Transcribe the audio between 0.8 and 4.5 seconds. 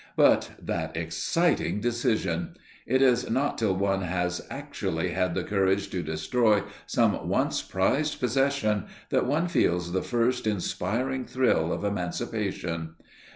exciting decision! It is not till one has